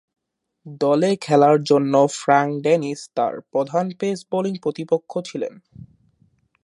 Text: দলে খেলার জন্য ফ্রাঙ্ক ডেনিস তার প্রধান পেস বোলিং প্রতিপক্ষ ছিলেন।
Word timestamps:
দলে 0.81 1.11
খেলার 1.21 1.57
জন্য 1.63 1.93
ফ্রাঙ্ক 2.19 2.51
ডেনিস 2.61 3.01
তার 3.15 3.33
প্রধান 3.51 3.85
পেস 3.99 4.19
বোলিং 4.31 4.53
প্রতিপক্ষ 4.63 5.11
ছিলেন। 5.19 5.53